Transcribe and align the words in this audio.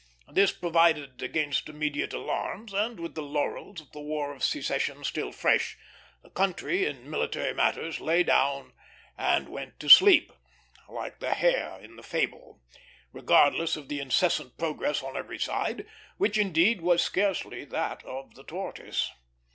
Thus 0.27 0.51
provided 0.51 1.21
against 1.21 1.69
immediate 1.69 2.11
alarms, 2.11 2.73
and 2.73 2.99
with 2.99 3.13
the 3.13 3.21
laurels 3.21 3.81
of 3.81 3.91
the 3.91 3.99
War 3.99 4.33
of 4.33 4.43
Secession 4.43 5.03
still 5.03 5.31
fresh, 5.31 5.77
the 6.23 6.31
country 6.31 6.85
in 6.87 7.07
military 7.07 7.53
matters 7.53 7.99
lay 7.99 8.23
down 8.23 8.73
and 9.15 9.47
went 9.47 9.79
to 9.79 9.89
sleep, 9.89 10.31
like 10.89 11.19
the 11.19 11.35
hare 11.35 11.79
in 11.79 11.97
the 11.97 12.01
fable, 12.03 12.63
regardless 13.13 13.75
of 13.77 13.89
the 13.89 13.99
incessant 13.99 14.57
progress 14.57 15.03
on 15.03 15.15
every 15.15 15.37
side, 15.37 15.85
which, 16.17 16.35
indeed, 16.35 16.81
was 16.81 17.03
scarcely 17.03 17.63
that 17.63 18.03
of 18.03 18.33
the 18.33 18.43
tortoise. 18.43 19.11